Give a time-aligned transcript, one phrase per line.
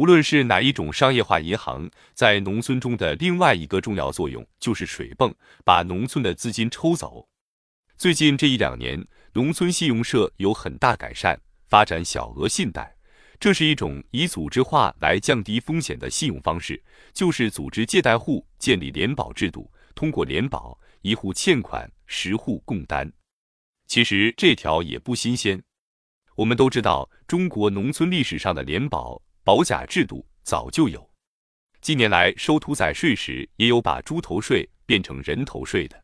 [0.00, 5.30] 无论是哪一种商业化银行，在农村中的另外一个重要作用就是水泵，
[5.62, 7.28] 把农村的资金抽走。
[7.98, 12.96] 最近这一两年，农村信用社有很大改善，发展小额信贷，
[13.38, 16.82] 这是一种以组织化来降低风险的信用方式，
[17.12, 23.12] 就是组织借贷户建立联保制度，通过联保，一户欠款，十户共担。
[23.86, 25.62] 其实这条也不新鲜，
[26.36, 29.20] 我们都知道，中国农村历史上的联保。
[29.50, 31.10] 保甲制度早就有，
[31.80, 36.00] 近年来收屠宰税时，也有把猪头税变成人头税的。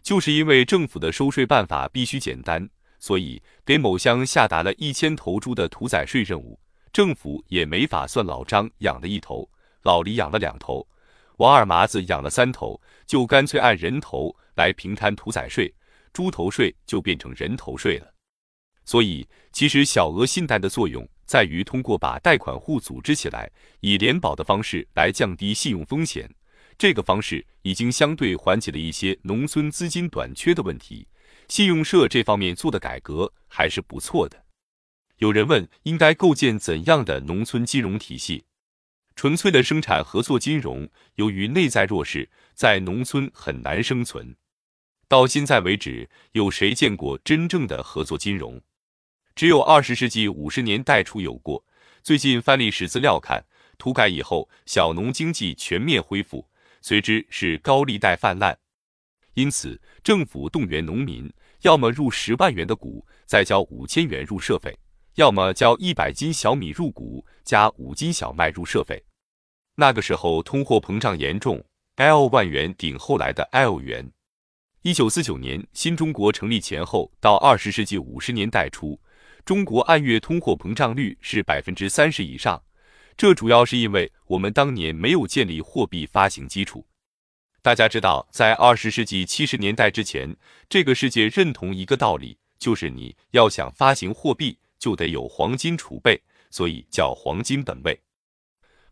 [0.00, 6.56] 就是因为政府的收税办法必须简单，所以给某乡下达了一千头猪的屠宰税任务，
[6.92, 9.50] 政府也没法算老张养了一头，
[9.82, 10.86] 老李养了两头，
[11.38, 15.74] 王二麻子养了三头，就干脆按人头来平摊屠宰税，
[16.12, 18.14] 猪头税就变成人头税了。
[18.84, 21.04] 所以，其实小额信贷的作用。
[21.28, 23.50] 在于通过把贷款户组织起来，
[23.80, 26.28] 以联保的方式来降低信用风险。
[26.78, 31.06] 这个方式已经相对缓解了一些农村资金短缺的问题。
[31.46, 34.42] 信用社这方面做的改革还是不错的。
[35.18, 38.44] 有人问，应该构建怎样的农村金融体系？
[39.14, 44.34] 纯粹的生产合作金融，由于内在弱势，在农村很难生存。
[45.08, 48.62] 到现在为止，有谁见过真正的合作金融？
[49.38, 51.64] 只有二十世纪五十年代初有过。
[52.02, 53.40] 最近翻历史资料看，
[53.78, 56.44] 土改以后，小农经济全面恢复，
[56.82, 58.58] 随之是高利贷泛滥。
[59.34, 64.72] 因此，政府动员农民，要么入十万元的股，再交五千元入社费；
[65.14, 69.00] 要么交一百斤小米入股，加五斤小麦入社费。
[69.76, 74.10] 那个时候通货膨胀严重，L 万元顶后来的 L 元。
[74.82, 79.00] 一九四九年新中国成立前后到二十世纪五十年代初。
[79.44, 82.62] 中国按月通货膨胀率是百分之三十以上，
[83.16, 86.86] 这主要是因为我们当年没有建立货币发行基础。
[87.62, 90.34] 大家知道，在二十世纪七十年代之前，
[90.68, 96.20] 这个世界认同一个道理，就是你要想发行货币，就得有黄金储备，
[96.50, 97.98] 所以叫黄金本位。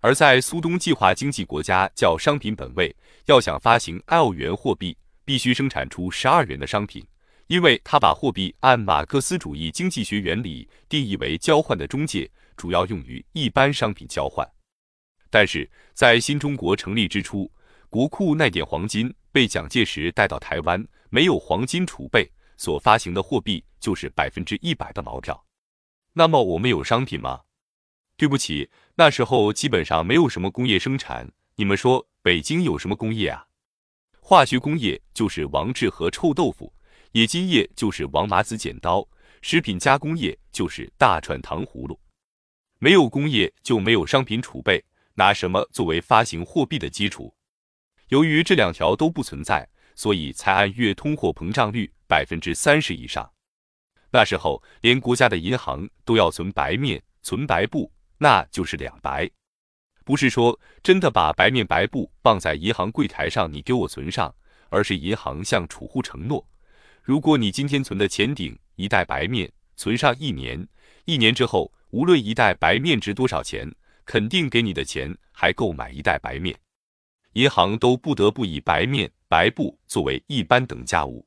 [0.00, 2.94] 而在苏东计划经济国家叫商品本位，
[3.26, 7.04] 要想发行 L 元货币，必须生产出十二元的商品。
[7.48, 14.46] 因为他把货币按马克思主义经济学原理定义为交换的中介，主要用于一般商品交换。
[15.30, 17.50] 但是在新中国成立之初，
[17.88, 25.44] 国库那点黄金被蒋介石带到台湾，没有黄金储备，所发行的货币就是百分之一百的毛票。
[26.14, 27.42] 那么我们有商品吗？
[28.16, 31.30] 对不起，那时候基本上没有什么工业生产。
[31.56, 33.46] 你们说北京有什么工业啊？
[34.20, 36.72] 化学工业就是王致和臭豆腐。
[37.16, 39.08] 冶金业就是王麻子剪刀，
[39.40, 41.98] 食品加工业就是大串糖葫芦。
[42.78, 44.84] 没有工业就没有商品储备，
[45.14, 47.34] 拿什么作为发行货币的基础？
[48.08, 53.32] 由于这两条都不存在，所以才按月通货膨胀率百分之三十以上。
[54.10, 59.26] 那时候连国家的银行都要存白面、存白布，那就是两白。
[60.04, 64.34] 不是说真的把白面白布放在银行柜台上，你给我存上，
[64.68, 66.46] 而是银行向储户承诺。
[67.06, 70.66] 如果你今天存的钱顶一袋白面，存上一年，
[71.04, 73.72] 一年之后，无论一袋白面值多少钱，
[74.04, 76.58] 肯定给你的钱还够买一袋白面。
[77.34, 81.24] 银行都不得不以白面、白布作为一般等价物。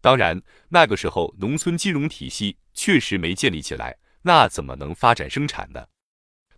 [0.00, 5.84] 当然，那个时候农村金融体系确实没建立起来，那怎么能发展生产呢？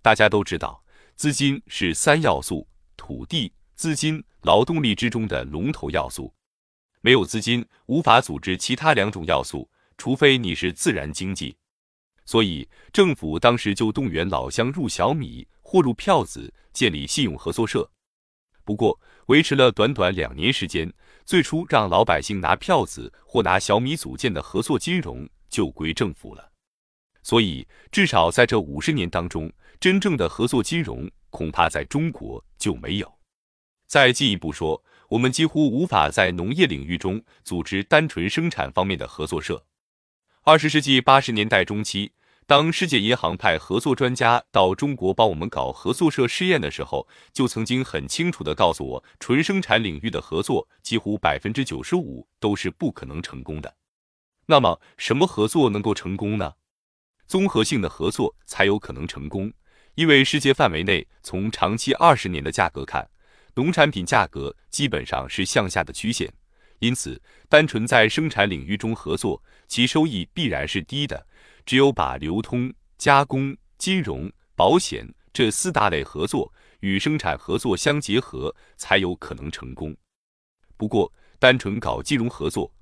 [0.03, 0.85] 大家都知道，
[1.17, 2.69] 资金是三要素：
[2.99, 6.31] 土地、资金、劳动力之中的龙头要素。
[7.05, 9.69] 没有资金，无法组织其他两种要素，
[9.99, 11.57] 除非你是自然经济。
[12.25, 17.91] 所以政府当时就动员老乡入小米或入票子，建立信用合作社。
[18.65, 20.91] 不过维持了短短两年时间，
[21.25, 26.53] 最初让老百姓拿票子或拿小米组建的合作金融就归政府了。
[27.25, 33.19] 所以至少在这五十年当中，真正的合作金融恐怕在中国就没有。
[33.89, 34.81] 再进一步说。
[35.13, 39.67] 我们几乎无法在农业领域中组织单纯生产方面的合作社。
[40.43, 42.13] 二十世纪八十年代中期，
[42.47, 53.75] 当世界银行派合作专家到中国帮我们搞合作社试验的时候，就曾经很清楚地告诉我，纯生产领域的合作几乎百分之九十五都是不可能成功的。
[54.47, 56.55] 那么，什么合作能够成功呢？
[57.27, 59.53] 综合性的合作才有可能成功，
[59.95, 63.11] 因为世界范围内，从长期二十年的价格看。
[63.55, 66.33] 农产品价格基本上是向下的曲线，
[66.79, 71.27] 因此单纯在生产领域中合作，其收益必然是低的。
[71.65, 79.95] 只有把流通、加工、金融、保险、这四大类合作与生产合作相结合，才有可能成功。
[80.77, 82.73] 不过，单纯搞金融合作，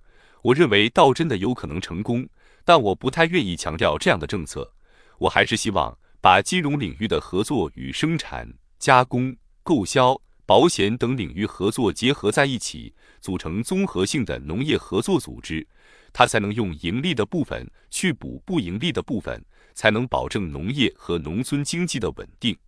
[0.42, 2.26] 我认为倒真的有可能成功，
[2.64, 4.72] 但我不太愿意强调这样的政策。
[5.18, 10.18] 我还是希望把金融领域的合作与生产、加工、购销、
[10.50, 15.64] 保险等领域合作结合在一起，组成综合性的农业合作组织，
[16.12, 19.40] 它才能用盈利的部分去补不盈利的部分。
[19.74, 22.58] 才能保证农业和农村经济的稳定。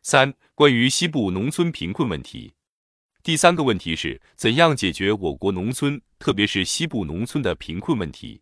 [0.00, 2.54] 三、关于西部农村贫困问题，
[3.22, 8.40] 第三个问题是怎样解决我国农村，特别是西部农村的贫困问题？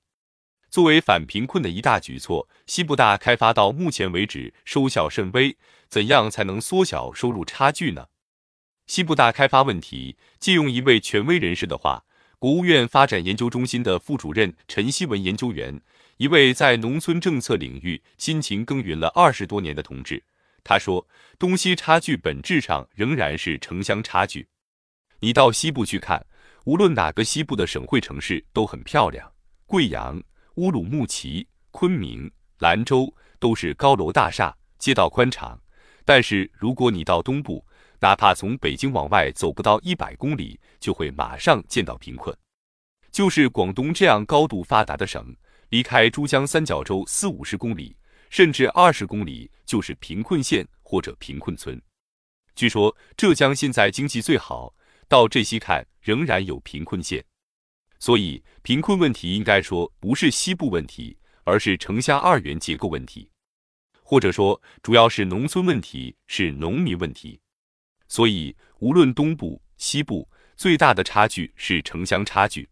[0.70, 5.58] 作为反贫困的一大举措，西部大开发到目前为止收效甚微。
[5.88, 8.06] 怎样才能缩小收入差距呢？
[8.88, 12.02] 西部大开发问题，借用一位权威人士的话，
[12.38, 15.78] 国务院发展研究中心的副主任陈希文研究员。
[16.16, 20.24] 一位在农村政策领域辛勤耕耘了二十多年的同志，
[20.64, 21.06] 他说
[21.38, 24.48] ：“东西差距本质上仍然是城乡差距。
[25.20, 26.24] 你到西部去看，
[26.64, 29.30] 无论哪个西部的省会城市都很漂亮，
[29.66, 30.20] 贵阳、
[30.54, 32.28] 乌鲁木齐、昆明、
[32.60, 35.60] 兰州都是高楼大厦，街道宽敞。
[36.06, 37.64] 但是如果你到东部，
[38.00, 42.36] 哪怕从北京往外走不到一百公里，就会马上见到贫困。
[43.10, 45.34] 就是广东这样高度发达的省。”
[45.70, 47.94] 离开珠江三角洲四五十公里，
[48.30, 51.78] 甚至二十公里就是贫困县或者贫困村。
[52.54, 54.74] 据说浙江现在经济最好，
[55.08, 57.22] 到这西看仍然有贫困县。
[57.98, 61.14] 所以贫困问题应该说不是西部问题，
[61.44, 63.30] 而是城乡二元结构问题，
[64.02, 67.38] 或者说主要是农村问题，是农民问题。
[68.08, 72.68] 所以无论东部、西部，最大的差距是城乡差距。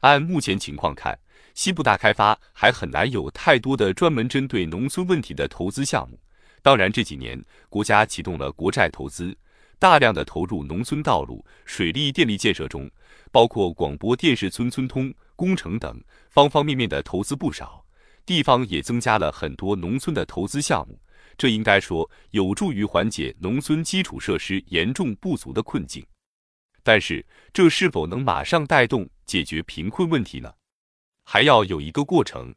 [0.00, 1.18] 按目前情况看。
[1.54, 6.20] 西部大开发还很难有太多的专门针对农村问题的投资项目。
[6.60, 9.34] 当然，这几年国家启动了国债投资，
[9.78, 12.90] 大量的投入农村道路、水利、电力建设中，
[13.32, 15.98] 包括广播电视、村村通工程等
[16.28, 17.82] 方方面面的投资不少。
[18.26, 21.00] 地方也增加了很多农村的投资项目，
[21.36, 26.04] 这应该说有助于缓解农村基础设施严重不足的困境。
[26.82, 30.52] 但是，这是否能马上带动解决贫困问题呢？
[31.24, 32.54] 还要有一个过程。